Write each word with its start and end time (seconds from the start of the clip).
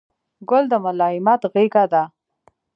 ګل 0.49 0.63
د 0.71 0.73
ملایمت 0.85 1.41
غېږه 1.53 1.83
ده. 1.91 2.03